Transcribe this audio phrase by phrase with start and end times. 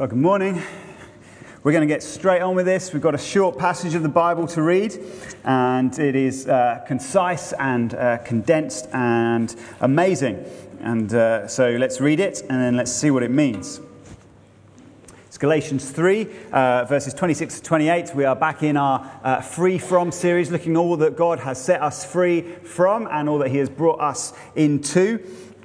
[0.00, 0.62] Well, good morning.
[1.62, 2.94] We're going to get straight on with this.
[2.94, 4.98] We've got a short passage of the Bible to read,
[5.44, 10.42] and it is uh, concise and uh, condensed and amazing.
[10.80, 13.82] And uh, so let's read it and then let's see what it means.
[15.38, 18.14] Galatians 3, uh, verses 26 to 28.
[18.14, 21.62] We are back in our uh, Free From series, looking at all that God has
[21.62, 25.22] set us free from and all that He has brought us into.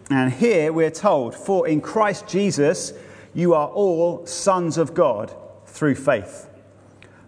[0.10, 2.92] And here we're told, For in Christ Jesus,
[3.36, 5.36] you are all sons of God
[5.68, 6.50] through faith.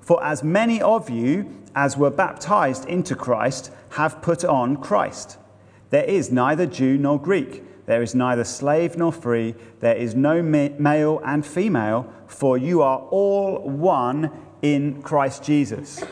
[0.02, 5.38] For as many of you as were baptized into Christ have put on Christ.
[5.90, 10.42] There is neither Jew nor Greek, there is neither slave nor free, there is no
[10.42, 14.32] male and female, for you are all one
[14.62, 16.04] in Christ Jesus.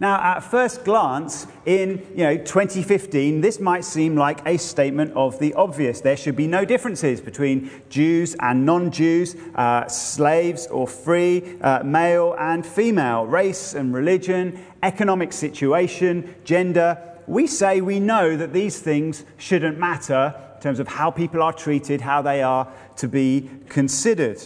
[0.00, 5.38] Now, at first glance, in you know, 2015, this might seem like a statement of
[5.38, 6.00] the obvious.
[6.00, 11.84] There should be no differences between Jews and non Jews, uh, slaves or free, uh,
[11.84, 16.98] male and female, race and religion, economic situation, gender.
[17.26, 21.52] We say we know that these things shouldn't matter in terms of how people are
[21.52, 24.42] treated, how they are to be considered.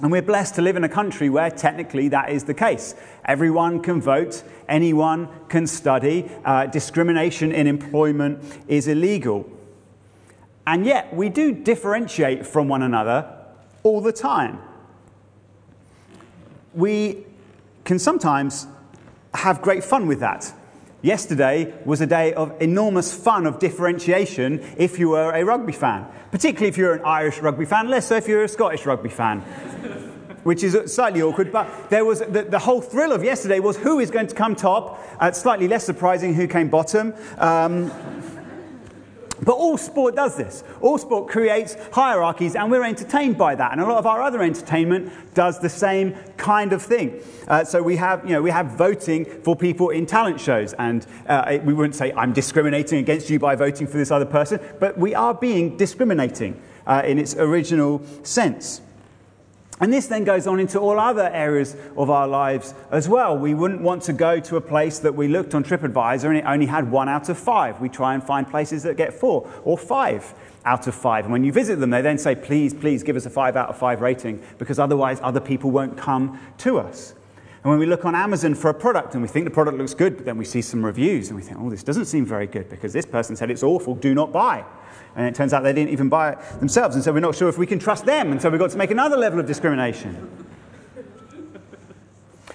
[0.00, 2.94] And we're blessed to live in a country where technically that is the case.
[3.24, 9.50] Everyone can vote, anyone can study, uh, discrimination in employment is illegal.
[10.66, 13.34] And yet, we do differentiate from one another
[13.82, 14.60] all the time.
[16.74, 17.24] We
[17.84, 18.66] can sometimes
[19.34, 20.52] have great fun with that.
[21.00, 26.06] Yesterday was a day of enormous fun of differentiation if you were a rugby fan,
[26.32, 29.40] particularly if you're an Irish rugby fan, less so if you're a Scottish rugby fan
[30.42, 31.52] which is slightly awkward.
[31.52, 34.56] But there was the, the, whole thrill of yesterday was who is going to come
[34.56, 34.98] top.
[35.20, 37.14] Uh, slightly less surprising, who came bottom.
[37.36, 37.90] Um,
[39.42, 40.64] but all sport does this.
[40.80, 43.72] All sport creates hierarchies, and we're entertained by that.
[43.72, 47.20] And a lot of our other entertainment does the same kind of thing.
[47.46, 51.06] Uh, so we have, you know, we have voting for people in talent shows, and
[51.26, 54.98] uh, we wouldn't say I'm discriminating against you by voting for this other person, but
[54.98, 58.80] we are being discriminating uh, in its original sense.
[59.80, 63.38] And this then goes on into all other areas of our lives as well.
[63.38, 66.44] We wouldn't want to go to a place that we looked on TripAdvisor and it
[66.44, 67.80] only had one out of five.
[67.80, 70.34] We try and find places that get four or five
[70.64, 71.24] out of five.
[71.24, 73.68] And when you visit them, they then say, please, please give us a five out
[73.68, 77.14] of five rating because otherwise other people won't come to us.
[77.62, 79.94] And when we look on Amazon for a product and we think the product looks
[79.94, 82.46] good, but then we see some reviews and we think, oh, this doesn't seem very
[82.46, 84.64] good because this person said it's awful, do not buy.
[85.16, 86.94] And it turns out they didn't even buy it themselves.
[86.94, 88.32] And so we're not sure if we can trust them.
[88.32, 90.46] And so we've got to make another level of discrimination.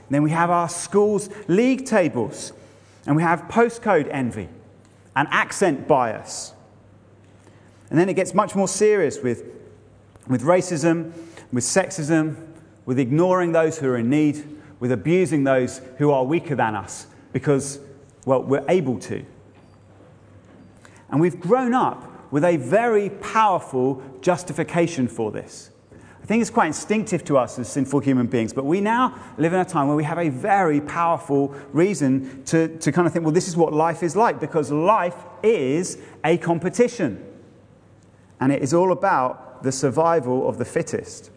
[0.09, 2.53] then we have our schools' league tables.
[3.05, 4.47] And we have postcode envy
[5.15, 6.53] and accent bias.
[7.89, 9.43] And then it gets much more serious with,
[10.27, 11.11] with racism,
[11.51, 12.37] with sexism,
[12.85, 14.45] with ignoring those who are in need,
[14.79, 17.79] with abusing those who are weaker than us because,
[18.25, 19.25] well, we're able to.
[21.09, 25.69] And we've grown up with a very powerful justification for this.
[25.91, 29.53] I think it's quite instinctive to us as sinful human beings, but we now live
[29.53, 33.23] in a time where we have a very powerful reason to, to kind of think,
[33.23, 37.23] well, this is what life is like, because life is a competition.
[38.39, 41.29] And it is all about the survival of the fittest.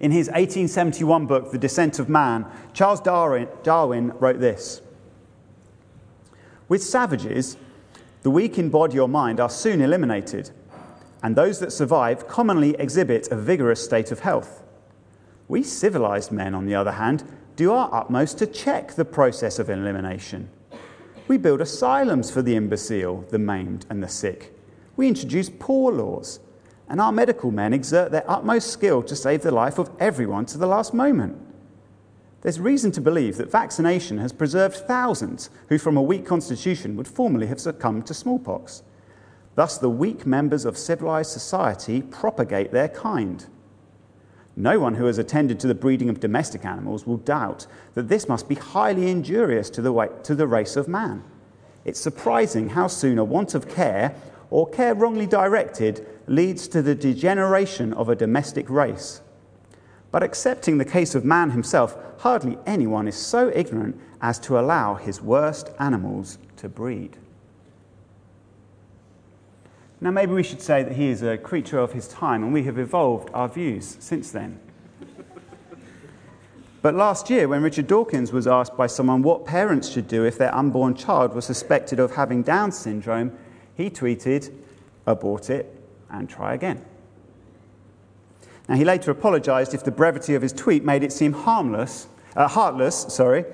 [0.00, 4.80] In his 1871 book, The Descent of Man, Charles Darwin, Darwin wrote this
[6.66, 7.58] With savages,
[8.28, 10.50] the weak in body or mind are soon eliminated,
[11.22, 14.64] and those that survive commonly exhibit a vigorous state of health.
[15.48, 17.24] We civilized men, on the other hand,
[17.56, 20.50] do our utmost to check the process of elimination.
[21.26, 24.54] We build asylums for the imbecile, the maimed, and the sick.
[24.96, 26.38] We introduce poor laws,
[26.86, 30.58] and our medical men exert their utmost skill to save the life of everyone to
[30.58, 31.40] the last moment.
[32.42, 37.08] There's reason to believe that vaccination has preserved thousands who, from a weak constitution, would
[37.08, 38.82] formerly have succumbed to smallpox.
[39.56, 43.44] Thus, the weak members of civilized society propagate their kind.
[44.54, 48.28] No one who has attended to the breeding of domestic animals will doubt that this
[48.28, 51.24] must be highly injurious to the, to the race of man.
[51.84, 54.14] It's surprising how soon a want of care,
[54.50, 59.22] or care wrongly directed, leads to the degeneration of a domestic race.
[60.10, 64.94] But accepting the case of man himself, hardly anyone is so ignorant as to allow
[64.94, 67.16] his worst animals to breed.
[70.00, 72.62] Now, maybe we should say that he is a creature of his time, and we
[72.64, 74.60] have evolved our views since then.
[76.80, 80.38] But last year, when Richard Dawkins was asked by someone what parents should do if
[80.38, 83.36] their unborn child was suspected of having Down syndrome,
[83.74, 84.52] he tweeted,
[85.04, 85.74] abort it
[86.08, 86.84] and try again.
[88.68, 92.06] Now, he later apologized if the brevity of his tweet made it seem harmless,
[92.36, 93.46] uh, heartless, sorry,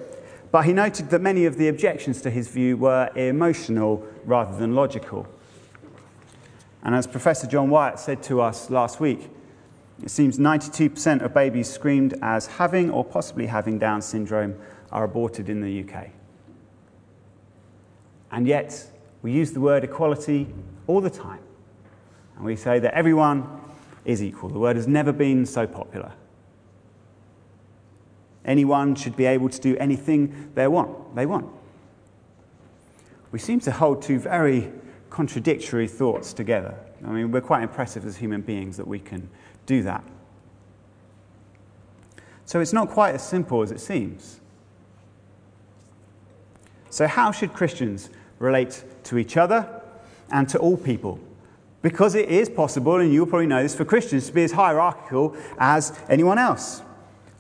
[0.50, 4.75] but he noted that many of the objections to his view were emotional rather than
[4.75, 5.28] logical.
[6.82, 9.31] And as Professor John Wyatt said to us last week,
[10.02, 14.56] it seems 92% of babies screamed as having or possibly having Down syndrome
[14.90, 16.10] are aborted in the UK.
[18.32, 18.90] And yet,
[19.22, 20.49] we use the word equality
[20.88, 21.38] all the time.
[22.37, 23.63] And we say that everyone
[24.04, 24.50] is equal.
[24.50, 26.12] The word has never been so popular.
[28.44, 31.14] Anyone should be able to do anything they want.
[31.14, 31.46] They want.
[33.32, 34.70] We seem to hold two very
[35.10, 36.74] contradictory thoughts together.
[37.04, 39.28] I mean, we're quite impressive as human beings that we can
[39.66, 40.04] do that.
[42.44, 44.40] So it's not quite as simple as it seems.
[46.90, 49.82] So, how should Christians relate to each other
[50.30, 51.18] and to all people?
[51.84, 55.36] Because it is possible, and you'll probably know this, for Christians to be as hierarchical
[55.58, 56.81] as anyone else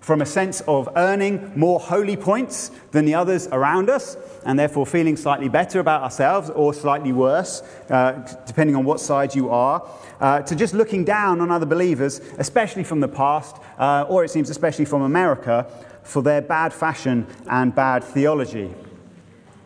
[0.00, 4.84] from a sense of earning more holy points than the others around us, and therefore
[4.84, 8.12] feeling slightly better about ourselves or slightly worse, uh,
[8.46, 9.82] depending on what side you are,
[10.20, 14.28] uh, to just looking down on other believers, especially from the past, uh, or it
[14.30, 15.66] seems especially from America,
[16.02, 18.74] for their bad fashion and bad theology.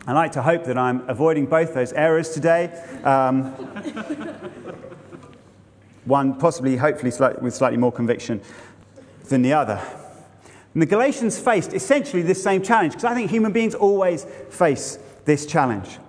[0.09, 2.71] I like to hope that I'm avoiding both those errors today.
[3.03, 3.51] Um,
[6.05, 7.11] one possibly, hopefully,
[7.41, 8.41] with slightly more conviction
[9.25, 9.79] than the other.
[10.73, 14.97] And the Galatians faced essentially this same challenge, because I think human beings always face
[15.25, 15.99] this challenge.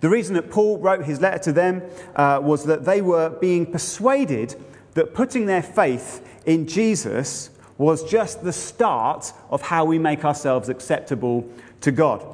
[0.00, 1.82] The reason that Paul wrote his letter to them
[2.16, 4.54] uh, was that they were being persuaded
[4.94, 10.70] that putting their faith in Jesus was just the start of how we make ourselves
[10.70, 11.46] acceptable
[11.82, 12.24] to God.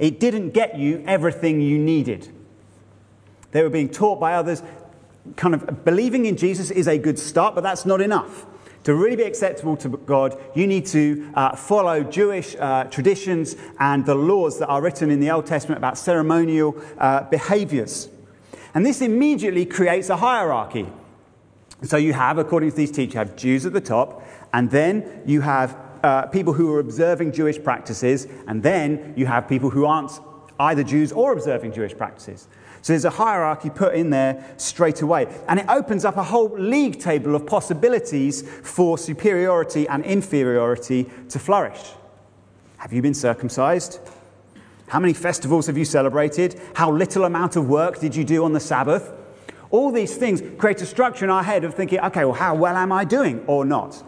[0.00, 2.28] It didn't get you everything you needed.
[3.52, 4.62] They were being taught by others,
[5.36, 8.46] kind of believing in Jesus is a good start, but that's not enough.
[8.84, 14.06] To really be acceptable to God, you need to uh, follow Jewish uh, traditions and
[14.06, 18.08] the laws that are written in the Old Testament about ceremonial uh, behaviors.
[18.72, 20.88] And this immediately creates a hierarchy.
[21.82, 25.22] So you have, according to these teachers, you have Jews at the top, and then
[25.26, 29.84] you have uh, people who are observing Jewish practices, and then you have people who
[29.86, 30.12] aren't
[30.58, 32.48] either Jews or observing Jewish practices.
[32.82, 35.26] So there's a hierarchy put in there straight away.
[35.48, 41.38] And it opens up a whole league table of possibilities for superiority and inferiority to
[41.38, 41.80] flourish.
[42.78, 44.00] Have you been circumcised?
[44.88, 46.60] How many festivals have you celebrated?
[46.74, 49.12] How little amount of work did you do on the Sabbath?
[49.70, 52.76] All these things create a structure in our head of thinking, okay, well, how well
[52.76, 54.02] am I doing or not?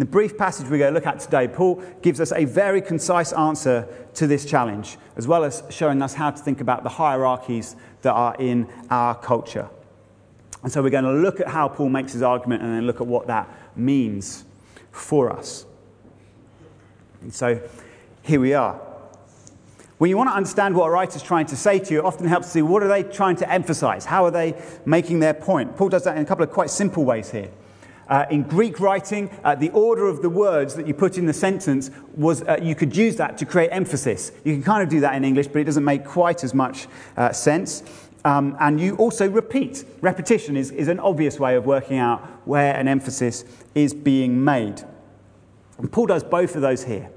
[0.00, 2.80] In the brief passage we're going to look at today, Paul gives us a very
[2.80, 6.88] concise answer to this challenge, as well as showing us how to think about the
[6.88, 9.68] hierarchies that are in our culture.
[10.62, 13.02] And so we're going to look at how Paul makes his argument and then look
[13.02, 14.46] at what that means
[14.90, 15.66] for us.
[17.20, 17.60] And so
[18.22, 18.80] here we are.
[19.98, 22.26] When you want to understand what a writer's trying to say to you, it often
[22.26, 24.06] helps to see what are they trying to emphasize?
[24.06, 24.54] How are they
[24.86, 25.76] making their point?
[25.76, 27.50] Paul does that in a couple of quite simple ways here.
[28.10, 31.32] Uh, in Greek writing, uh, the order of the words that you put in the
[31.32, 34.32] sentence was uh, you could use that to create emphasis.
[34.44, 36.88] You can kind of do that in English, but it doesn't make quite as much
[37.16, 37.84] uh, sense.
[38.24, 39.84] Um, and you also repeat.
[40.00, 43.44] Repetition is, is an obvious way of working out where an emphasis
[43.76, 44.82] is being made.
[45.78, 47.10] And Paul does both of those here.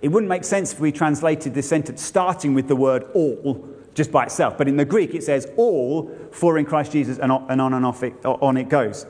[0.00, 4.10] It wouldn't make sense if we translated this sentence starting with the word all just
[4.10, 4.56] by itself.
[4.56, 8.02] But in the Greek, it says all for in Christ Jesus, and on and off
[8.02, 9.04] it, on it goes.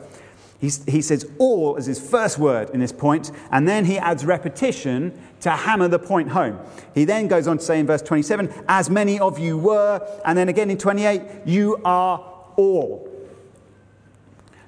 [0.61, 5.17] He says all as his first word in this point, and then he adds repetition
[5.41, 6.59] to hammer the point home.
[6.95, 10.37] He then goes on to say in verse 27, as many of you were, and
[10.37, 12.19] then again in 28, you are
[12.57, 13.09] all.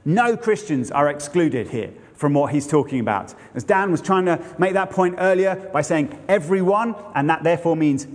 [0.05, 3.35] No Christians are excluded here from what he's talking about.
[3.55, 7.75] As Dan was trying to make that point earlier by saying everyone, and that therefore
[7.75, 8.07] means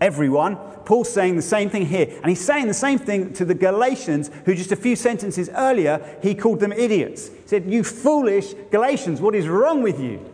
[0.00, 0.56] everyone.
[0.84, 2.06] Paul's saying the same thing here.
[2.22, 6.18] And he's saying the same thing to the Galatians, who just a few sentences earlier,
[6.22, 7.28] he called them idiots.
[7.28, 10.24] He said, You foolish Galatians, what is wrong with you?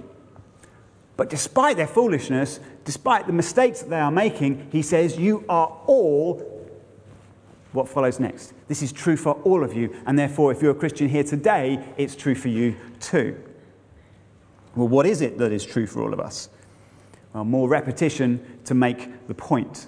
[1.17, 5.67] But despite their foolishness, despite the mistakes that they are making, he says, You are
[5.87, 6.61] all
[7.73, 8.53] what follows next.
[8.69, 11.85] This is true for all of you, and therefore, if you're a Christian here today,
[11.97, 13.39] it's true for you too.
[14.75, 16.49] Well, what is it that is true for all of us?
[17.33, 19.87] Well, more repetition to make the point.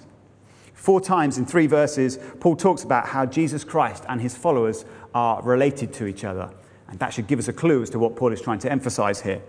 [0.73, 5.41] Four times in three verses, Paul talks about how Jesus Christ and his followers are
[5.41, 6.49] related to each other.
[6.89, 9.21] And that should give us a clue as to what Paul is trying to emphasize
[9.21, 9.41] here.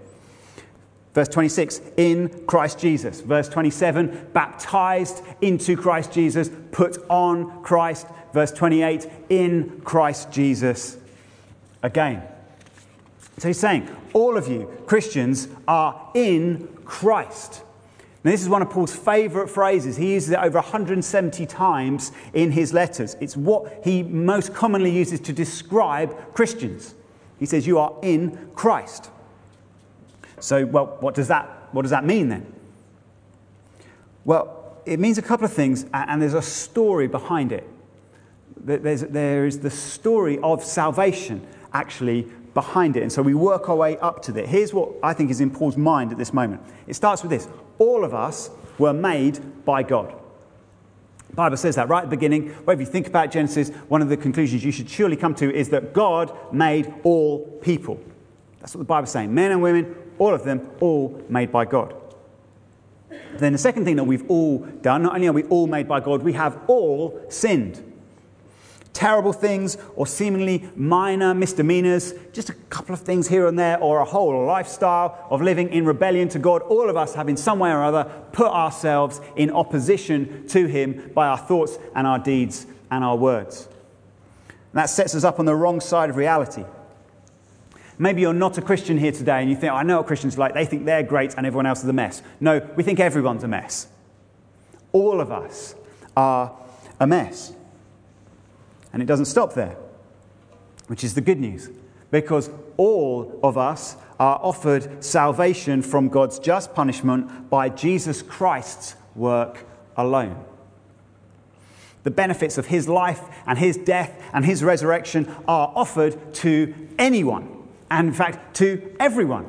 [1.13, 3.21] Verse 26, in Christ Jesus.
[3.21, 8.07] Verse 27, baptized into Christ Jesus, put on Christ.
[8.33, 10.97] Verse 28, in Christ Jesus.
[11.85, 12.23] again.
[13.39, 17.63] So he's saying, all of you Christians are in Christ.
[18.25, 19.99] Now, this is one of Paul's favorite phrases.
[19.99, 23.17] He uses it over 170 times in his letters.
[23.21, 26.95] It's what he most commonly uses to describe Christians.
[27.39, 29.11] He says, You are in Christ.
[30.41, 32.51] So, well, what does that, what does that mean then?
[34.25, 37.69] Well, it means a couple of things, and there's a story behind it.
[38.57, 42.23] There's, there is the story of salvation actually
[42.55, 43.03] behind it.
[43.03, 44.47] And so we work our way up to that.
[44.47, 47.49] Here's what I think is in Paul's mind at this moment it starts with this
[47.79, 50.15] all of us were made by God.
[51.31, 52.51] The Bible says that right at the beginning.
[52.51, 55.69] Wherever you think about Genesis, one of the conclusions you should surely come to is
[55.71, 58.01] that God made all people.
[58.61, 59.35] That's what the Bible's saying.
[59.35, 61.95] Men and women, all of them, all made by God.
[63.37, 66.01] Then the second thing that we've all done, not only are we all made by
[66.01, 67.83] God, we have all sinned
[68.95, 73.99] terrible things or seemingly minor misdemeanors, just a couple of things here and there, or
[73.99, 77.59] a whole lifestyle of living in rebellion to God, all of us have in some
[77.59, 82.67] way or other put ourselves in opposition to Him by our thoughts and our deeds
[82.91, 83.69] and our words.
[84.49, 86.65] And that sets us up on the wrong side of reality.
[87.99, 90.37] Maybe you're not a Christian here today and you think, oh, I know what Christians
[90.37, 90.55] are like.
[90.55, 92.23] They think they're great and everyone else is a mess.
[92.41, 93.87] No, we think everyone's a mess.
[94.93, 95.75] All of us
[96.17, 96.57] are
[96.99, 97.53] a mess.
[98.95, 99.77] And it doesn't stop there,
[100.87, 101.69] which is the good news,
[102.13, 109.67] because all of us are offered salvation from God's just punishment by Jesus Christ's work
[109.97, 110.45] alone.
[112.05, 117.65] The benefits of his life and his death and his resurrection are offered to anyone,
[117.91, 119.49] and in fact, to everyone.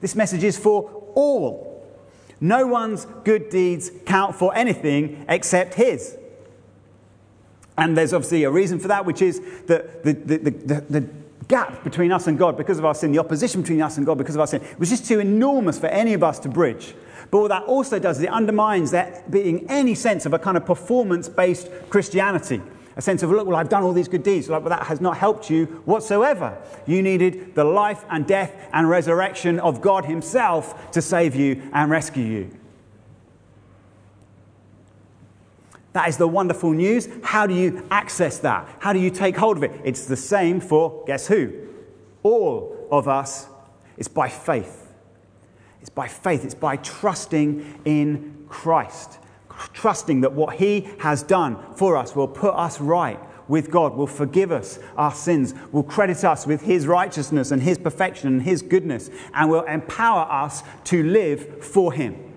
[0.00, 1.86] This message is for all.
[2.40, 6.16] No one's good deeds count for anything except his.
[7.80, 11.08] And there's obviously a reason for that, which is that the, the, the, the,
[11.48, 14.16] gap between us and God because of our sin, the opposition between us and God
[14.18, 16.94] because of our sin, was just too enormous for any of us to bridge.
[17.32, 20.56] But what that also does is it undermines there being any sense of a kind
[20.56, 22.62] of performance based Christianity.
[22.94, 24.48] A sense of, look, well, I've done all these good deeds.
[24.48, 26.56] Like, well, that has not helped you whatsoever.
[26.86, 31.90] You needed the life and death and resurrection of God Himself to save you and
[31.90, 32.59] rescue you.
[35.92, 37.08] That is the wonderful news.
[37.22, 38.68] How do you access that?
[38.78, 39.72] How do you take hold of it?
[39.84, 41.52] It's the same for guess who?
[42.22, 43.48] All of us.
[43.96, 44.92] It's by faith.
[45.80, 46.44] It's by faith.
[46.44, 49.18] It's by trusting in Christ.
[49.72, 53.18] Trusting that what He has done for us will put us right
[53.48, 57.78] with God, will forgive us our sins, will credit us with His righteousness and His
[57.78, 62.29] perfection and His goodness, and will empower us to live for Him.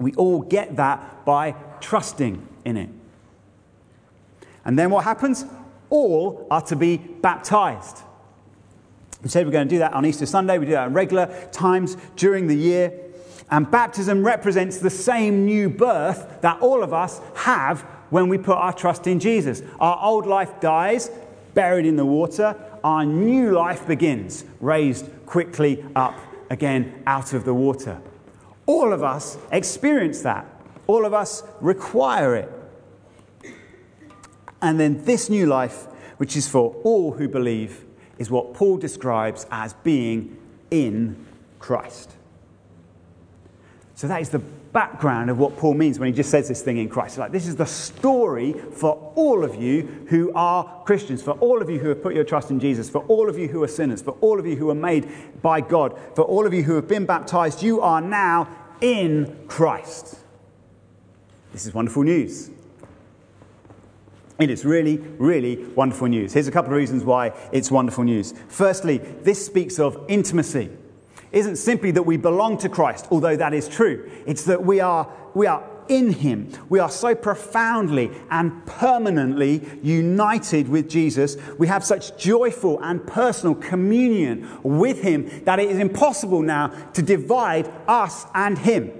[0.00, 2.88] We all get that by trusting in it.
[4.64, 5.44] And then what happens?
[5.90, 7.98] All are to be baptized.
[9.22, 10.58] We said we're going to do that on Easter Sunday.
[10.58, 12.98] We do that at regular times during the year.
[13.50, 18.56] And baptism represents the same new birth that all of us have when we put
[18.56, 19.62] our trust in Jesus.
[19.80, 21.10] Our old life dies,
[21.52, 22.56] buried in the water.
[22.82, 28.00] Our new life begins, raised quickly up again out of the water.
[28.70, 30.46] All of us experience that.
[30.86, 32.48] All of us require it.
[34.62, 37.84] And then this new life, which is for all who believe,
[38.16, 40.36] is what Paul describes as being
[40.70, 41.26] in
[41.58, 42.12] Christ.
[44.00, 46.78] So that is the background of what Paul means when he just says this thing
[46.78, 47.18] in Christ.
[47.18, 51.68] Like, this is the story for all of you who are Christians, for all of
[51.68, 54.00] you who have put your trust in Jesus, for all of you who are sinners,
[54.00, 55.06] for all of you who are made
[55.42, 57.62] by God, for all of you who have been baptized.
[57.62, 58.48] You are now
[58.80, 60.18] in Christ.
[61.52, 62.50] This is wonderful news.
[64.38, 66.32] It is really, really wonderful news.
[66.32, 68.32] Here's a couple of reasons why it's wonderful news.
[68.48, 70.70] Firstly, this speaks of intimacy.
[71.32, 74.10] Isn't simply that we belong to Christ, although that is true.
[74.26, 76.50] It's that we are, we are in Him.
[76.68, 81.36] We are so profoundly and permanently united with Jesus.
[81.58, 87.02] We have such joyful and personal communion with Him that it is impossible now to
[87.02, 88.92] divide us and Him.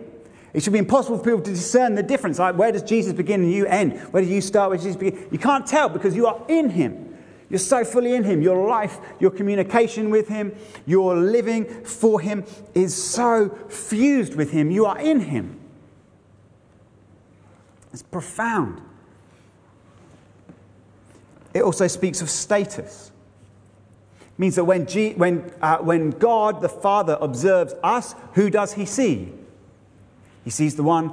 [0.53, 2.41] It should be impossible for people to discern the difference.
[2.41, 3.99] Like, where does Jesus begin and you end?
[4.13, 4.71] Where do you start?
[4.71, 5.29] Where does Jesus begin?
[5.31, 7.10] You can't tell because you are in Him.
[7.51, 8.41] You're so fully in Him.
[8.41, 10.55] Your life, your communication with Him,
[10.87, 14.71] your living for Him is so fused with Him.
[14.71, 15.59] You are in Him.
[17.93, 18.81] It's profound.
[21.53, 23.11] It also speaks of status.
[24.21, 28.75] It means that when, G, when, uh, when God the Father observes us, who does
[28.75, 29.33] he see?
[30.45, 31.13] He sees the one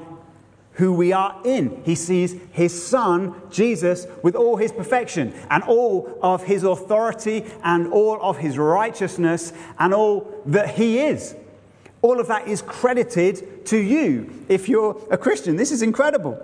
[0.77, 1.81] who we are in.
[1.83, 7.91] He sees his son, Jesus, with all his perfection and all of his authority and
[7.91, 11.35] all of his righteousness and all that he is.
[12.03, 15.55] All of that is credited to you if you're a Christian.
[15.55, 16.39] This is incredible.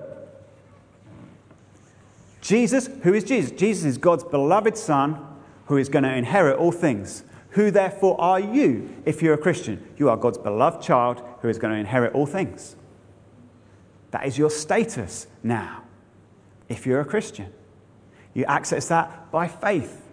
[2.42, 3.52] Jesus, who is Jesus?
[3.52, 5.26] Jesus is God's beloved Son
[5.68, 7.24] who is going to inherit all things.
[7.52, 9.88] Who therefore are you if you're a Christian?
[9.96, 12.76] You are God's beloved child who is going to inherit all things.
[14.14, 15.82] That is your status now
[16.70, 17.52] if you're a Christian.
[18.36, 20.04] You access that by faith,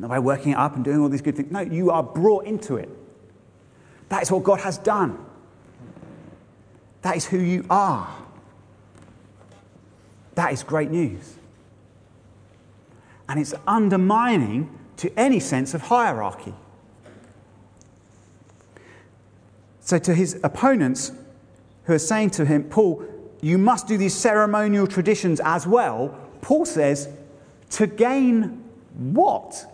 [0.00, 1.52] not by working it up and doing all these good things.
[1.52, 2.88] No, you are brought into it.
[4.08, 5.24] That is what God has done.
[7.02, 8.12] That is who you are.
[10.34, 11.36] That is great news.
[13.28, 16.54] And it's undermining to any sense of hierarchy.
[19.78, 21.12] So, to his opponents
[21.86, 23.04] who are saying to him, Paul,
[23.40, 27.08] you must do these ceremonial traditions as well, Paul says,
[27.70, 28.64] to gain
[28.94, 29.64] what?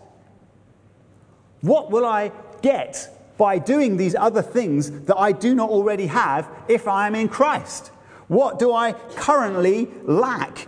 [1.61, 6.49] What will I get by doing these other things that I do not already have
[6.67, 7.87] if I am in Christ?
[8.27, 10.67] What do I currently lack?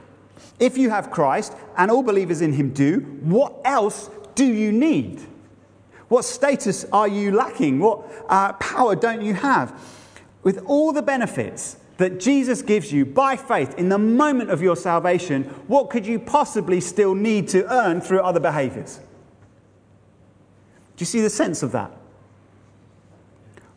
[0.59, 5.21] If you have Christ and all believers in him do, what else do you need?
[6.07, 7.79] What status are you lacking?
[7.79, 9.79] What uh, power don't you have?
[10.45, 14.75] With all the benefits that Jesus gives you by faith in the moment of your
[14.75, 18.97] salvation, what could you possibly still need to earn through other behaviors?
[20.95, 21.91] Do you see the sense of that?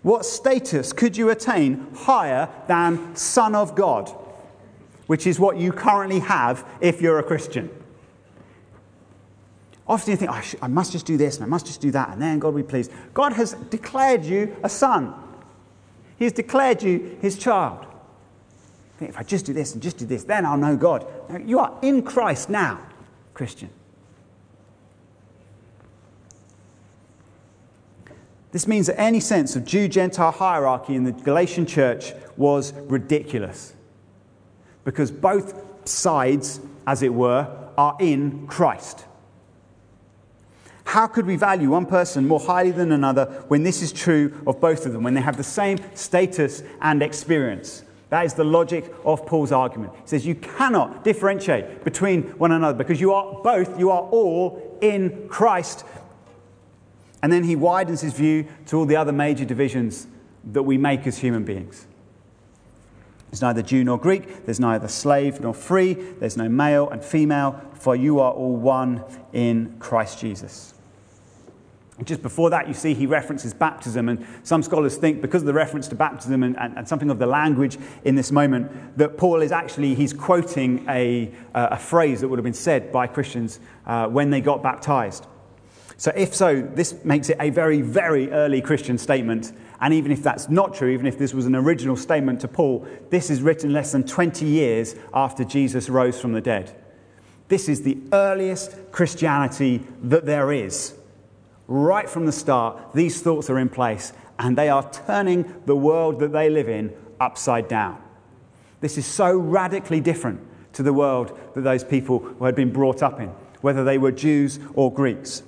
[0.02, 4.10] What status could you attain higher than Son of God,
[5.06, 7.70] which is what you currently have if you're a Christian?
[9.86, 11.90] Often you think, oh, I, I must just do this and I must just do
[11.92, 12.92] that, and then God will be pleased.
[13.14, 15.14] God has declared you a son,
[16.18, 17.86] He has declared you His child.
[19.00, 21.06] If I just do this and just do this, then I'll know God.
[21.46, 22.80] You are in Christ now,
[23.32, 23.70] Christian.
[28.50, 33.74] This means that any sense of Jew Gentile hierarchy in the Galatian church was ridiculous.
[34.84, 39.04] Because both sides, as it were, are in Christ.
[40.88, 44.58] How could we value one person more highly than another when this is true of
[44.58, 47.82] both of them, when they have the same status and experience?
[48.08, 49.92] That is the logic of Paul's argument.
[49.96, 54.78] He says you cannot differentiate between one another because you are both, you are all
[54.80, 55.84] in Christ.
[57.22, 60.06] And then he widens his view to all the other major divisions
[60.42, 61.86] that we make as human beings.
[63.30, 67.60] There's neither Jew nor Greek, there's neither slave nor free, there's no male and female,
[67.74, 70.72] for you are all one in Christ Jesus.
[72.04, 75.52] Just before that, you see he references baptism, and some scholars think because of the
[75.52, 79.42] reference to baptism and, and, and something of the language in this moment, that Paul
[79.42, 83.58] is actually he's quoting a, uh, a phrase that would have been said by Christians
[83.86, 85.26] uh, when they got baptized.
[85.96, 89.52] So, if so, this makes it a very, very early Christian statement.
[89.80, 92.86] And even if that's not true, even if this was an original statement to Paul,
[93.10, 96.76] this is written less than 20 years after Jesus rose from the dead.
[97.48, 100.94] This is the earliest Christianity that there is
[101.68, 106.18] right from the start, these thoughts are in place and they are turning the world
[106.20, 108.02] that they live in upside down.
[108.80, 110.40] This is so radically different
[110.72, 113.28] to the world that those people had been brought up in,
[113.60, 115.42] whether they were Jews or Greeks.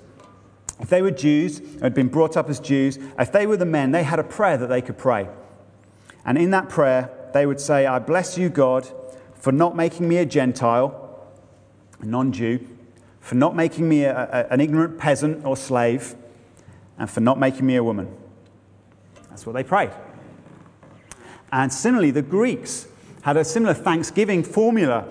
[0.80, 3.92] If they were Jews, had been brought up as Jews, if they were the men,
[3.92, 5.28] they had a prayer that they could pray.
[6.24, 8.90] And in that prayer, they would say, I bless you, God,
[9.34, 11.26] for not making me a Gentile,
[12.00, 12.66] a non Jew,
[13.20, 16.14] for not making me a, a, an ignorant peasant or slave,
[16.98, 18.14] and for not making me a woman.
[19.28, 19.90] That's what they prayed.
[21.52, 22.86] And similarly, the Greeks
[23.22, 25.06] had a similar thanksgiving formula.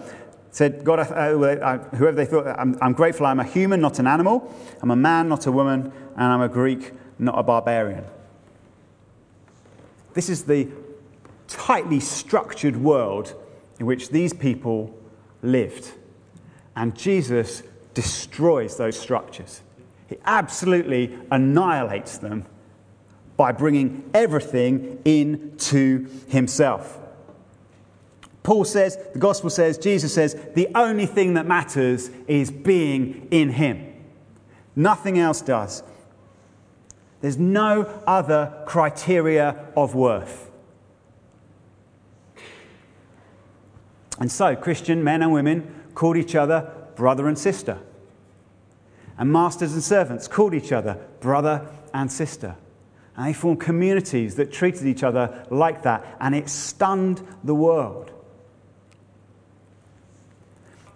[0.51, 4.53] Said, God, uh, whoever they thought, I'm, I'm grateful I'm a human, not an animal.
[4.81, 5.91] I'm a man, not a woman.
[6.15, 8.03] And I'm a Greek, not a barbarian.
[10.13, 10.67] This is the
[11.47, 13.35] tightly structured world
[13.79, 14.97] in which these people
[15.43, 15.91] lived.
[16.75, 17.63] And Jesus
[17.99, 19.61] destroys those structures.
[20.07, 22.45] He absolutely annihilates them
[23.35, 26.97] by bringing everything into himself.
[28.41, 33.49] Paul says, the gospel says, Jesus says, the only thing that matters is being in
[33.49, 33.93] him.
[34.77, 35.83] Nothing else does.
[37.19, 40.49] There's no other criteria of worth.
[44.21, 47.79] And so, Christian men and women called each other brother and sister.
[49.19, 52.55] And masters and servants called each other brother and sister.
[53.17, 56.05] And they formed communities that treated each other like that.
[56.21, 58.11] And it stunned the world.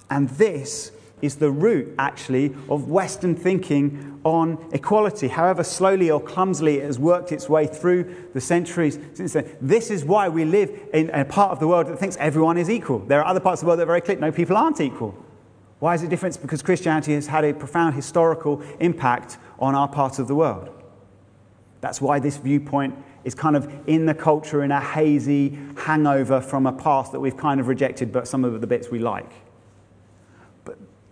[0.10, 5.28] And this is the root, actually, of Western thinking on equality.
[5.28, 9.50] However slowly or clumsily it has worked its way through the centuries since then.
[9.60, 12.70] This is why we live in a part of the world that thinks everyone is
[12.70, 13.00] equal.
[13.00, 15.14] There are other parts of the world that are very clear no, people aren't equal.
[15.84, 16.42] Why is it different?
[16.42, 20.70] Because Christianity has had a profound historical impact on our part of the world.
[21.82, 26.68] That's why this viewpoint is kind of in the culture in a hazy hangover from
[26.68, 29.30] a past that we've kind of rejected, but some of the bits we like.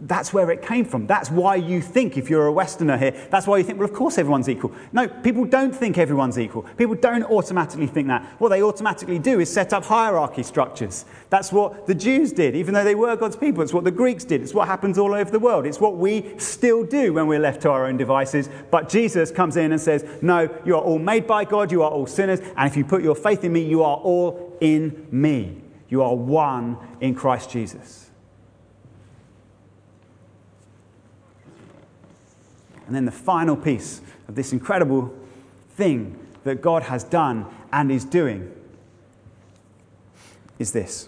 [0.04, 1.06] That's where it came from.
[1.06, 3.94] That's why you think, if you're a Westerner here, that's why you think, well, of
[3.94, 4.72] course everyone's equal.
[4.92, 6.64] No, people don't think everyone's equal.
[6.76, 8.24] People don't automatically think that.
[8.40, 11.06] What they automatically do is set up hierarchy structures.
[11.30, 13.62] That's what the Jews did, even though they were God's people.
[13.62, 14.42] It's what the Greeks did.
[14.42, 15.66] It's what happens all over the world.
[15.66, 18.50] It's what we still do when we're left to our own devices.
[18.72, 21.92] But Jesus comes in and says, no, you are all made by God, you are
[21.92, 25.62] all sinners, and if you put your faith in me, you are all in me.
[25.90, 28.11] You are one in Christ Jesus.
[32.91, 35.17] And then the final piece of this incredible
[35.77, 38.51] thing that God has done and is doing
[40.60, 41.08] is this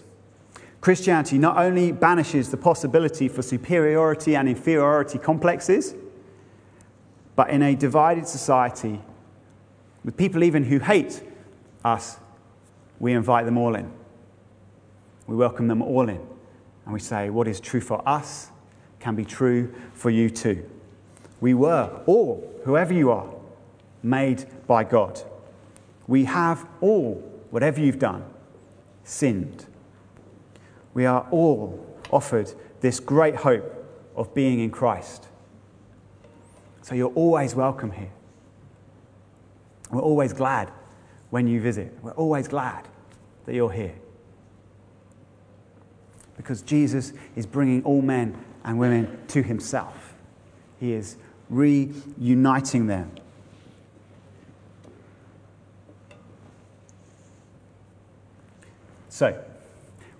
[0.80, 5.94] Christianity not only banishes the possibility for superiority and inferiority complexes,
[7.36, 8.98] but in a divided society,
[10.06, 11.22] with people even who hate
[11.84, 12.16] us,
[12.98, 13.92] we invite them all in.
[15.26, 16.26] We welcome them all in.
[16.86, 18.50] And we say, what is true for us
[19.00, 20.64] can be true for you too.
[21.44, 23.28] We were all, whoever you are,
[24.02, 25.20] made by God.
[26.06, 27.16] We have all,
[27.50, 28.24] whatever you've done,
[29.02, 29.66] sinned.
[30.94, 33.62] We are all offered this great hope
[34.16, 35.28] of being in Christ.
[36.80, 38.12] So you're always welcome here.
[39.90, 40.72] We're always glad
[41.28, 41.92] when you visit.
[42.00, 42.88] We're always glad
[43.44, 43.96] that you're here.
[46.38, 50.14] Because Jesus is bringing all men and women to himself.
[50.80, 53.10] He is reuniting them.
[59.08, 59.40] So,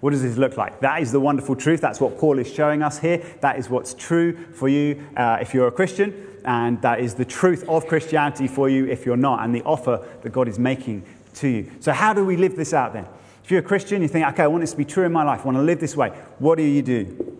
[0.00, 0.80] what does this look like?
[0.80, 1.80] That is the wonderful truth.
[1.80, 3.24] That's what Paul is showing us here.
[3.40, 7.24] That is what's true for you uh, if you're a Christian, and that is the
[7.24, 11.04] truth of Christianity for you if you're not, and the offer that God is making
[11.34, 11.72] to you.
[11.80, 13.06] So, how do we live this out then?
[13.42, 15.24] If you're a Christian, you think, okay, I want this to be true in my
[15.24, 16.10] life, I want to live this way.
[16.38, 17.38] What do you do?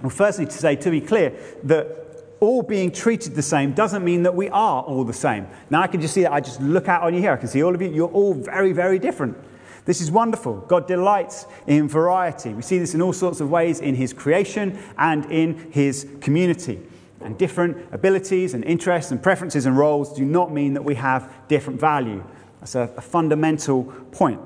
[0.00, 1.32] Well, firstly, to say, to be clear,
[1.64, 2.03] that
[2.44, 5.46] all being treated the same doesn't mean that we are all the same.
[5.70, 6.32] Now, I can just see that.
[6.32, 7.32] I just look out on you here.
[7.32, 7.90] I can see all of you.
[7.90, 9.36] You're all very, very different.
[9.84, 10.58] This is wonderful.
[10.60, 12.54] God delights in variety.
[12.54, 16.80] We see this in all sorts of ways in His creation and in His community.
[17.20, 21.32] And different abilities and interests and preferences and roles do not mean that we have
[21.48, 22.24] different value.
[22.60, 24.40] That's a, a fundamental point.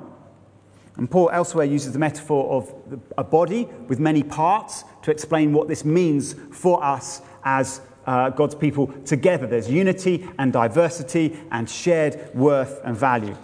[0.97, 2.75] And Paul elsewhere uses the metaphor of
[3.17, 8.55] a body with many parts to explain what this means for us as uh, God's
[8.55, 9.47] people together.
[9.47, 13.37] There's unity and diversity and shared worth and value.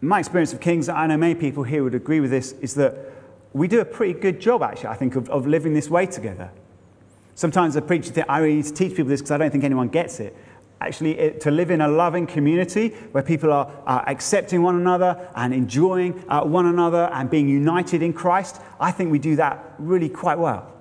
[0.00, 2.96] My experience of Kings, I know many people here would agree with this, is that
[3.52, 6.50] we do a pretty good job, actually, I think, of, of living this way together.
[7.36, 9.88] Sometimes I preach, I really need to teach people this because I don't think anyone
[9.88, 10.36] gets it.
[10.80, 15.28] Actually, it, to live in a loving community where people are uh, accepting one another
[15.36, 19.74] and enjoying uh, one another and being united in Christ, I think we do that
[19.78, 20.74] really quite well.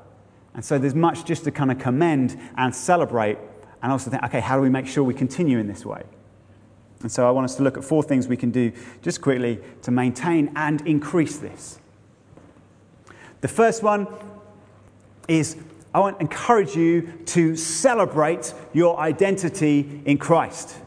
[0.53, 3.37] And so there's much just to kind of commend and celebrate,
[3.81, 6.03] and also think, okay, how do we make sure we continue in this way?
[7.01, 9.59] And so I want us to look at four things we can do just quickly
[9.81, 11.79] to maintain and increase this.
[13.41, 14.07] The first one
[15.27, 15.57] is
[15.93, 20.77] I want to encourage you to celebrate your identity in Christ.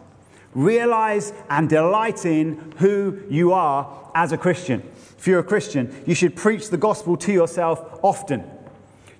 [0.54, 4.82] Realize and delight in who you are as a Christian.
[5.18, 8.42] If you're a Christian, you should preach the gospel to yourself often.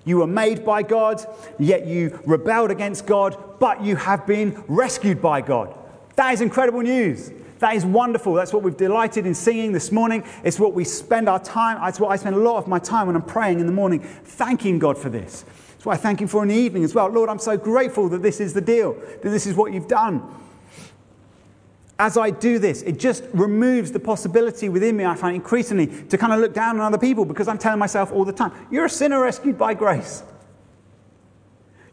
[0.07, 1.21] You were made by God,
[1.59, 5.77] yet you rebelled against God, but you have been rescued by God.
[6.15, 7.29] That is incredible news.
[7.59, 8.33] That is wonderful.
[8.33, 10.23] That's what we've delighted in singing this morning.
[10.45, 13.07] It's what we spend our time, it's what I spend a lot of my time
[13.07, 15.43] when I'm praying in the morning, thanking God for this.
[15.75, 17.09] It's what I thank Him for in the evening as well.
[17.09, 20.23] Lord, I'm so grateful that this is the deal, that this is what you've done
[21.99, 26.17] as I do this, it just removes the possibility within me, I find increasingly, to
[26.17, 28.85] kind of look down on other people because I'm telling myself all the time, you're
[28.85, 30.23] a sinner rescued by grace.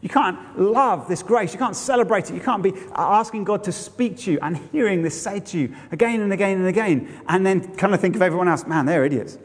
[0.02, 1.54] You can't love this grace.
[1.54, 2.34] You can't celebrate it.
[2.34, 5.74] You can't be asking God to speak to you and hearing this say to you
[5.92, 9.06] again and again and again, and then kind of think of everyone else, man, they're
[9.06, 9.38] idiots.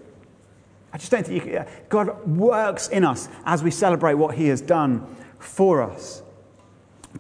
[0.91, 4.59] I just don't think can, God works in us as we celebrate what He has
[4.59, 6.23] done for us.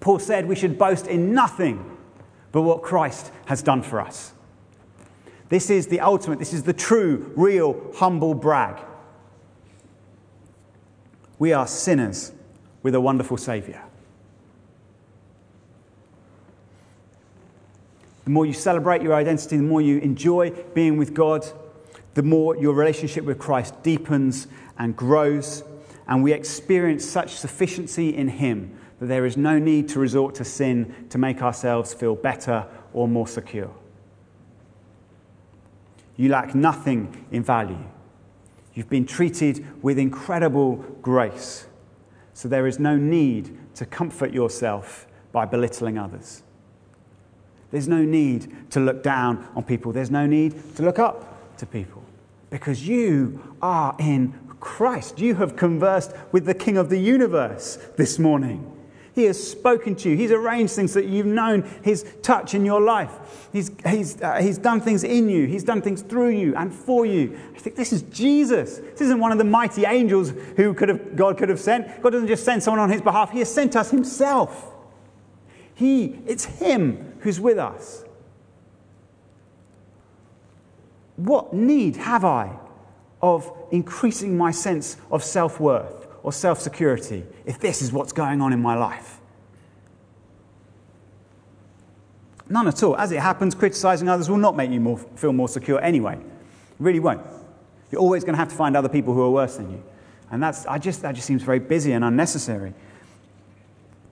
[0.01, 1.97] Paul said we should boast in nothing
[2.51, 4.33] but what Christ has done for us.
[5.49, 8.79] This is the ultimate, this is the true, real, humble brag.
[11.39, 12.31] We are sinners
[12.83, 13.81] with a wonderful Saviour.
[18.25, 21.47] The more you celebrate your identity, the more you enjoy being with God,
[22.13, 25.63] the more your relationship with Christ deepens and grows,
[26.07, 30.45] and we experience such sufficiency in Him that there is no need to resort to
[30.45, 33.73] sin to make ourselves feel better or more secure.
[36.17, 37.85] You lack nothing in value.
[38.73, 41.65] You've been treated with incredible grace.
[42.33, 46.43] So there is no need to comfort yourself by belittling others.
[47.71, 49.91] There's no need to look down on people.
[49.91, 52.03] There's no need to look up to people
[52.49, 55.19] because you are in Christ.
[55.19, 58.78] You have conversed with the King of the universe this morning.
[59.19, 60.15] He has spoken to you.
[60.15, 63.49] He's arranged things that you've known His touch in your life.
[63.51, 65.45] He's, he's, uh, he's done things in you.
[65.45, 67.37] He's done things through you and for you.
[67.53, 68.77] I think this is Jesus.
[68.77, 72.01] This isn't one of the mighty angels who could have, God could have sent.
[72.01, 74.71] God doesn't just send someone on His behalf, He has sent us Himself.
[75.75, 78.05] He, it's Him who's with us.
[81.17, 82.57] What need have I
[83.21, 88.41] of increasing my sense of self worth or self security if this is what's going
[88.41, 89.19] on in my life?
[92.47, 92.97] None at all.
[92.97, 96.15] As it happens, criticizing others will not make you more, feel more secure anyway.
[96.15, 96.21] It
[96.79, 97.21] really won't.
[97.91, 99.83] You're always going to have to find other people who are worse than you.
[100.31, 102.73] And that's, I just, that just seems very busy and unnecessary.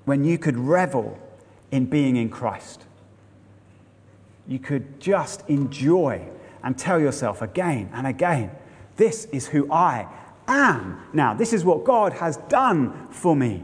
[0.06, 1.20] When you could revel
[1.72, 2.84] in being in Christ,
[4.48, 6.28] you could just enjoy
[6.64, 8.52] and tell yourself again and again
[8.98, 10.08] this is who I
[10.48, 11.02] am.
[11.14, 13.64] Now, this is what God has done for me.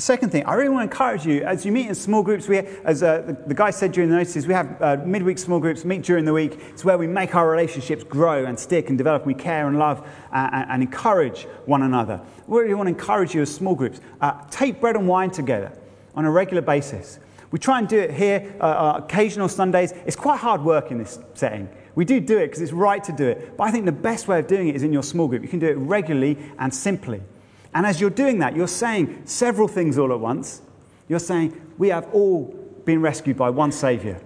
[0.00, 2.46] Second thing, I really want to encourage you as you meet in small groups.
[2.46, 5.58] We, as uh, the, the, guy said during the notices, we have uh, midweek small
[5.58, 6.56] groups, meet during the week.
[6.68, 9.26] It's where we make our relationships grow and stick and develop.
[9.26, 12.20] We care and love uh, and, and, encourage one another.
[12.46, 14.00] We really want to encourage you as small groups.
[14.20, 15.72] Uh, take bread and wine together
[16.14, 17.18] on a regular basis.
[17.50, 19.92] We try and do it here, uh, uh, occasional Sundays.
[20.06, 21.68] It's quite hard work in this setting.
[21.98, 23.56] We do do it because it's right to do it.
[23.56, 25.42] But I think the best way of doing it is in your small group.
[25.42, 27.20] You can do it regularly and simply.
[27.74, 30.62] And as you're doing that, you're saying several things all at once.
[31.08, 34.20] You're saying, We have all been rescued by one Savior.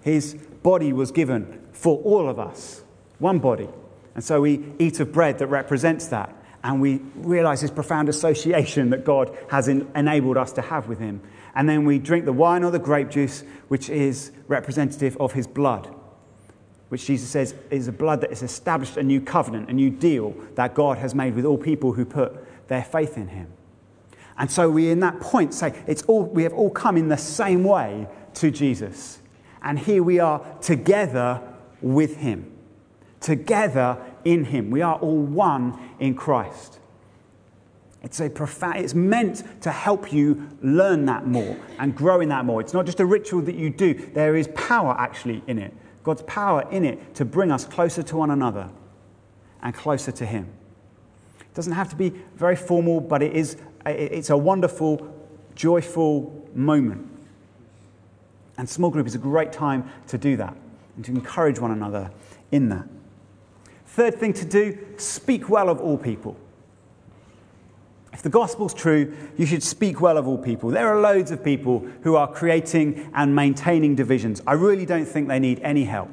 [0.00, 2.82] His body was given for all of us,
[3.18, 3.68] one body.
[4.14, 6.34] And so we eat of bread that represents that.
[6.64, 10.98] And we realize this profound association that God has in, enabled us to have with
[10.98, 11.20] Him
[11.54, 15.46] and then we drink the wine or the grape juice, which is representative of his
[15.46, 15.94] blood,
[16.90, 20.34] which Jesus says is a blood that has established a new covenant, a new deal
[20.56, 23.46] that God has made with all people who put their faith in him.
[24.36, 27.16] And so we, in that point, say it's all, we have all come in the
[27.16, 29.20] same way to Jesus.
[29.62, 31.40] And here we are together
[31.80, 32.50] with him,
[33.20, 34.70] together in him.
[34.70, 36.80] We are all one in Christ.
[38.02, 42.44] It's, a profound, it's meant to help you learn that more and grow in that
[42.44, 42.60] more.
[42.60, 45.72] It's not just a ritual that you do, there is power actually in it.
[46.02, 48.70] God's power in it to bring us closer to one another
[49.62, 50.48] and closer to Him.
[51.40, 55.14] It doesn't have to be very formal, but it is, it's a wonderful,
[55.54, 57.06] joyful moment.
[58.56, 60.56] And small group is a great time to do that
[60.96, 62.10] and to encourage one another
[62.50, 62.86] in that.
[63.86, 66.36] Third thing to do speak well of all people.
[68.12, 70.70] If the gospel's true, you should speak well of all people.
[70.70, 74.42] There are loads of people who are creating and maintaining divisions.
[74.46, 76.10] I really don't think they need any help.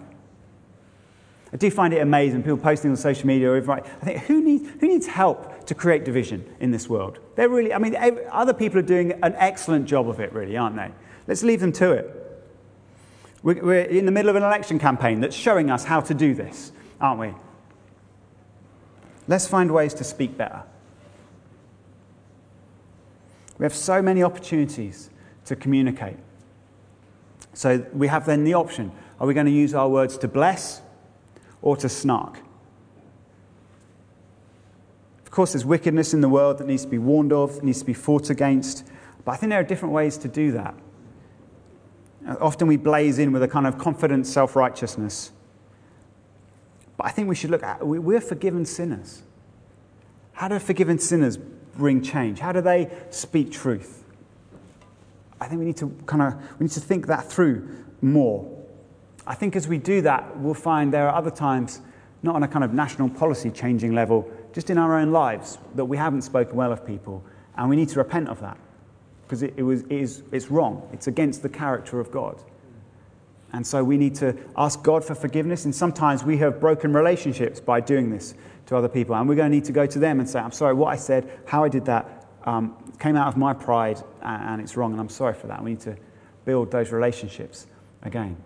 [1.51, 3.55] I do find it amazing, people posting on social media.
[3.55, 7.19] I think, who needs, who needs help to create division in this world?
[7.35, 7.95] They're really, I mean,
[8.31, 10.91] other people are doing an excellent job of it, really, aren't they?
[11.25, 12.13] Let's leave them to it.
[13.43, 16.73] We're in the middle of an election campaign that's showing us how to do this,
[16.99, 17.33] aren't we?
[19.29, 20.63] Let's find ways to speak better.
[23.57, 25.09] We have so many opportunities
[25.45, 26.17] to communicate.
[27.53, 30.81] So we have then the option are we going to use our words to bless
[31.63, 32.39] or to snark?
[35.23, 37.85] Of course, there's wickedness in the world that needs to be warned of, needs to
[37.85, 38.85] be fought against,
[39.25, 40.75] but I think there are different ways to do that.
[42.39, 45.31] Often we blaze in with a kind of confident self righteousness.
[46.95, 49.23] But I think we should look at we're forgiven sinners.
[50.33, 51.37] How do forgiven sinners
[51.77, 52.39] bring change?
[52.39, 54.03] How do they speak truth?
[55.39, 57.69] I think we need to kind of we need to think that through
[58.01, 58.53] more.
[59.25, 61.81] I think as we do that, we'll find there are other times,
[62.23, 65.85] not on a kind of national policy changing level, just in our own lives, that
[65.85, 67.23] we haven't spoken well of people,
[67.57, 68.57] and we need to repent of that.
[69.27, 70.87] because it, it, was, it is, it's wrong.
[70.93, 72.41] It's against the character of God.
[73.51, 75.65] And so we need to ask God for forgiveness.
[75.65, 78.35] And sometimes we have broken relationships by doing this
[78.67, 79.15] to other people.
[79.15, 80.95] And we're going to need to go to them and say, I'm sorry, what I
[80.95, 84.91] said, how I did that, um, came out of my pride and it's wrong.
[84.91, 85.63] And I'm sorry for that.
[85.63, 85.97] We need to
[86.45, 87.67] build those relationships
[88.03, 88.37] again.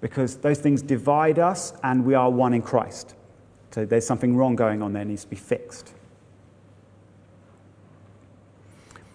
[0.00, 3.14] Because those things divide us and we are one in Christ.
[3.70, 5.92] So there's something wrong going on there, needs to be fixed.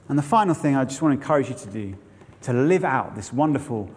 [0.09, 1.95] And the final thing I just want to encourage you to do,
[2.41, 3.89] to live out this wonderful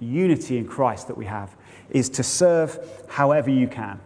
[0.00, 1.54] unity in Christ that we have,
[1.90, 4.00] is to serve however you can.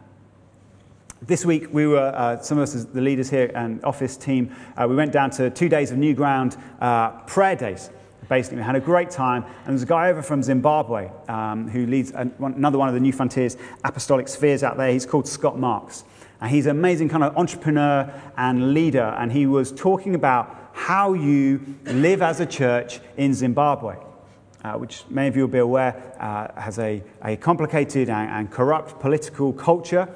[1.25, 4.89] This week, we were, uh, some of us the leaders here and office team, uh,
[4.89, 7.91] we went down to two days of New Ground uh, prayer days.
[8.29, 9.45] Basically, we had a great time.
[9.45, 13.13] And there's a guy over from Zimbabwe um, who leads another one of the New
[13.13, 14.91] Frontiers apostolic spheres out there.
[14.91, 16.03] He's called Scott Marks.
[16.41, 19.15] And he's an amazing kind of entrepreneur and leader.
[19.17, 23.95] And he was talking about how you live as a church in Zimbabwe,
[24.65, 28.51] uh, which many of you will be aware uh, has a, a complicated and, and,
[28.51, 30.09] corrupt political culture.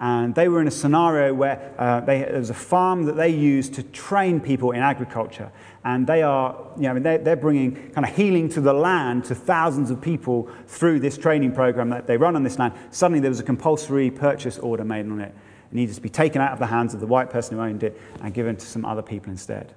[0.00, 3.28] And they were in a scenario where uh, they, there was a farm that they
[3.28, 5.52] used to train people in agriculture.
[5.84, 9.34] And they are, you know, they're, they're bringing kind of healing to the land to
[9.34, 12.74] thousands of people through this training program that they run on this land.
[12.90, 15.34] Suddenly there was a compulsory purchase order made on it.
[15.70, 17.82] It needed to be taken out of the hands of the white person who owned
[17.82, 19.74] it and given to some other people instead.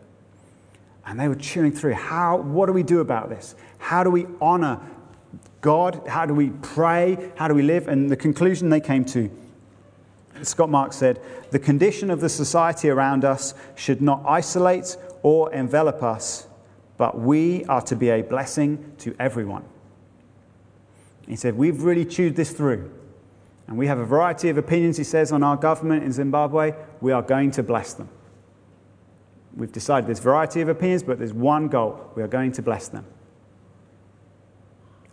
[1.06, 3.56] And they were chewing through how, what do we do about this?
[3.78, 4.82] How do we honor
[5.62, 6.02] God?
[6.08, 7.32] How do we pray?
[7.36, 7.88] How do we live?
[7.88, 9.30] And the conclusion they came to,
[10.44, 11.20] Scott Marks said,
[11.52, 16.48] the condition of the society around us should not isolate or envelop us,
[16.98, 19.64] but we are to be a blessing to everyone.
[21.28, 22.92] He said, We've really chewed this through.
[23.68, 26.74] And we have a variety of opinions, he says, on our government in Zimbabwe.
[27.02, 28.08] We are going to bless them.
[29.56, 32.12] We've decided there's a variety of opinions, but there's one goal.
[32.16, 33.06] We are going to bless them.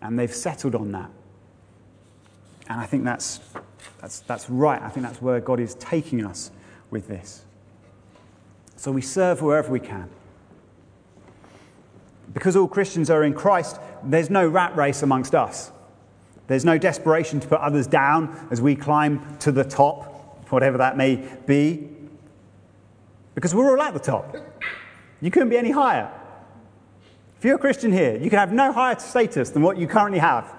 [0.01, 1.09] And they've settled on that.
[2.69, 3.41] And I think that's,
[3.99, 4.81] that's, that's right.
[4.81, 6.51] I think that's where God is taking us
[6.89, 7.43] with this.
[8.75, 10.09] So we serve wherever we can.
[12.33, 15.71] Because all Christians are in Christ, there's no rat race amongst us.
[16.47, 20.97] There's no desperation to put others down as we climb to the top, whatever that
[20.97, 21.89] may be
[23.35, 24.35] because we're all at the top.
[25.21, 26.09] You couldn't be any higher.
[27.37, 30.19] If you're a Christian here, you can have no higher status than what you currently
[30.19, 30.51] have.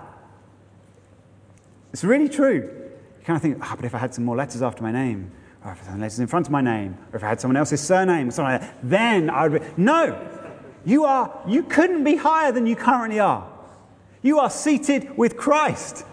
[1.93, 2.86] It's really true.
[3.27, 5.33] Kind of think, oh, but if I had some more letters after my name,
[5.65, 7.57] or if I had letters in front of my name, or if I had someone
[7.57, 9.69] else's surname, or something like that, then I would be.
[9.77, 10.17] No!
[10.85, 13.51] You, are, you couldn't be higher than you currently are.
[14.23, 16.05] You are seated with Christ.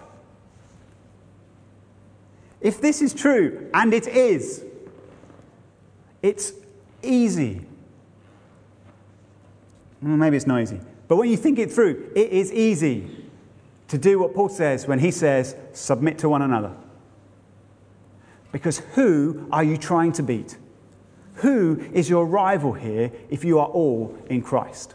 [2.60, 4.64] If this is true, and it is,
[6.24, 6.54] it's
[7.04, 7.62] easy.
[10.02, 10.80] Well, maybe it's not easy.
[11.08, 13.28] But when you think it through, it is easy
[13.90, 16.76] to do what Paul says when he says, submit to one another.
[18.54, 20.58] Because who are you trying to beat?
[21.38, 24.94] Who is your rival here if you are all in Christ?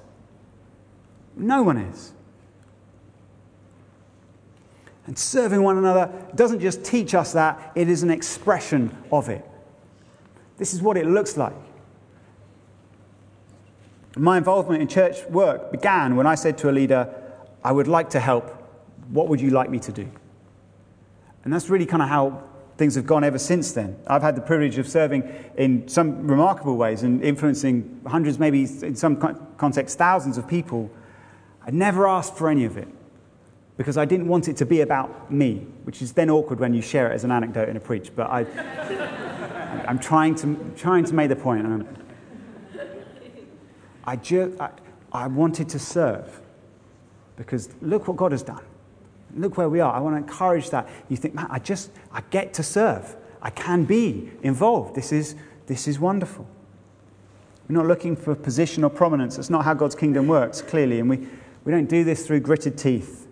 [1.37, 2.13] No one is.
[5.07, 9.45] And serving one another doesn't just teach us that, it is an expression of it.
[10.57, 11.57] This is what it looks like.
[14.17, 17.13] My involvement in church work began when I said to a leader,
[17.65, 18.55] I would like to help.
[19.09, 20.09] What would you like me to do?
[21.43, 22.45] And that's really kind of how
[22.79, 23.99] things have gone ever since then.
[24.07, 28.97] I've had the privilege of serving in some remarkable ways and influencing hundreds, maybe in
[28.97, 29.17] some
[29.59, 30.91] context, thousands of people.
[31.67, 32.89] I never asked for any of it
[33.77, 36.81] because I didn't want it to be about me, which is then awkward when you
[36.81, 38.11] share it as an anecdote in a preach.
[38.17, 38.47] But I.
[39.89, 41.87] I'm trying to, trying to make the point.
[44.05, 44.71] I, ju- I,
[45.13, 46.43] I wanted to serve
[47.37, 48.63] because look what God has done.
[49.37, 49.93] Look where we are.
[49.93, 50.89] I want to encourage that.
[51.09, 53.17] You think, man, I just, I get to serve.
[53.43, 54.95] I can be involved.
[54.95, 55.35] This is,
[55.67, 56.47] this is wonderful.
[57.69, 59.37] We're not looking for position or prominence.
[59.37, 61.01] That's not how God's kingdom works, clearly.
[61.01, 61.29] And we,
[61.65, 63.27] we don't do this through gritted teeth.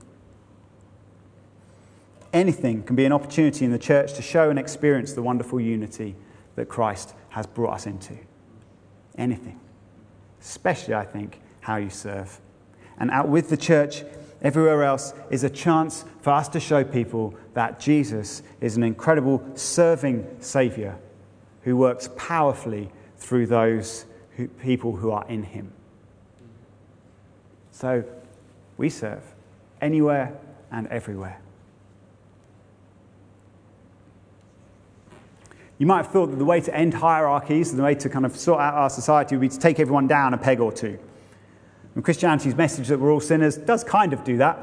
[2.32, 6.14] Anything can be an opportunity in the church to show and experience the wonderful unity
[6.54, 8.14] that Christ has brought us into.
[9.16, 9.58] Anything.
[10.40, 12.38] Especially, I think, how you serve.
[12.98, 14.04] And out with the church,
[14.46, 19.44] everywhere else, is a chance for us to show people that Jesus is an incredible
[19.54, 20.96] serving Savior
[21.62, 25.72] who works powerfully through those who, people who are in Him.
[27.72, 28.04] So
[28.76, 29.24] we serve
[29.80, 30.38] anywhere
[30.70, 31.40] and everywhere.
[35.78, 38.36] You might have thought that the way to end hierarchies, the way to kind of
[38.36, 41.00] sort out our society would be to take everyone down a peg or two.
[41.96, 44.58] And Christianity's message that we're all sinners does kind of do that,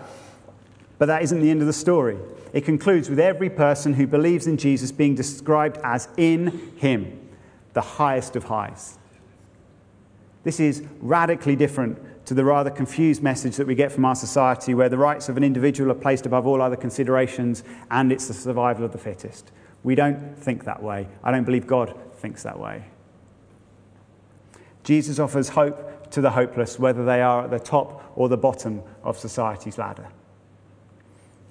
[0.99, 2.17] but that isn't the end of the story.
[2.53, 7.27] It concludes with every person who believes in Jesus being described as in him,
[7.73, 8.99] the highest of highs.
[10.43, 14.75] This is radically different to the rather confused message that we get from our society,
[14.75, 18.33] where the rights of an individual are placed above all other considerations and it's the
[18.33, 19.51] survival of the fittest.
[19.83, 21.07] We don't think that way.
[21.23, 22.83] I don't believe God thinks that way.
[24.83, 28.83] Jesus offers hope to the hopeless, whether they are at the top or the bottom
[29.03, 30.07] of society's ladder.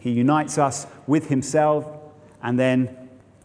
[0.01, 1.87] He unites us with Himself
[2.43, 2.97] and then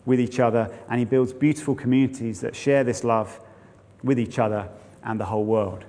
[0.06, 3.40] with each other, and He builds beautiful communities that share this love
[4.04, 4.70] with each other
[5.04, 5.86] and the whole world.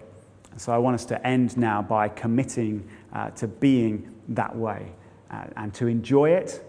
[0.57, 4.93] So I want us to end now by committing uh, to being that way
[5.31, 6.65] uh, and to enjoy it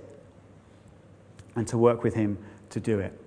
[1.55, 2.38] and to work with Him
[2.72, 3.20] to do it.